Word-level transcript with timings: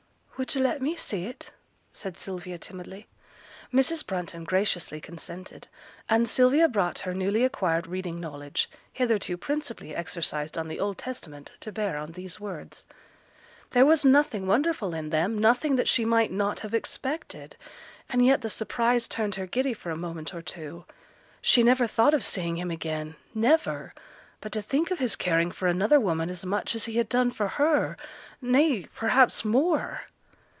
'Would 0.41 0.55
yo' 0.55 0.61
let 0.63 0.81
me 0.81 0.95
see 0.95 1.25
it?' 1.27 1.51
said 1.93 2.17
Sylvia, 2.17 2.57
timidly. 2.57 3.07
Mrs. 3.71 4.03
Brunton 4.03 4.43
graciously 4.43 4.99
consented; 4.99 5.67
and 6.09 6.27
Sylvia 6.27 6.67
brought 6.67 6.97
her 7.05 7.13
newly 7.13 7.43
acquired 7.43 7.85
reading 7.85 8.19
knowledge, 8.19 8.67
hitherto 8.91 9.37
principally 9.37 9.95
exercised 9.95 10.57
on 10.57 10.67
the 10.67 10.79
Old 10.79 10.97
Testament, 10.97 11.51
to 11.59 11.71
bear 11.71 11.95
on 11.95 12.13
these 12.13 12.39
words. 12.39 12.85
There 13.69 13.85
was 13.85 14.03
nothing 14.03 14.47
wonderful 14.47 14.95
in 14.95 15.11
them, 15.11 15.37
nothing 15.37 15.75
that 15.75 15.87
she 15.87 16.05
might 16.05 16.31
not 16.31 16.61
have 16.61 16.73
expected; 16.73 17.55
and 18.09 18.25
yet 18.25 18.41
the 18.41 18.49
surprise 18.49 19.07
turned 19.07 19.35
her 19.35 19.45
giddy 19.45 19.75
for 19.75 19.91
a 19.91 19.95
moment 19.95 20.33
or 20.33 20.41
two. 20.41 20.85
She 21.39 21.61
never 21.61 21.85
thought 21.85 22.15
of 22.15 22.25
seeing 22.25 22.57
him 22.57 22.71
again, 22.71 23.15
never. 23.35 23.93
But 24.39 24.53
to 24.53 24.63
think 24.63 24.89
of 24.89 24.97
his 24.97 25.15
caring 25.15 25.51
for 25.51 25.67
another 25.67 25.99
woman 25.99 26.31
as 26.31 26.43
much 26.43 26.73
as 26.73 26.85
he 26.85 26.93
had 26.93 27.09
done 27.09 27.29
for 27.29 27.47
her, 27.47 27.95
nay, 28.41 28.87
perhaps 28.95 29.45
more! 29.45 30.01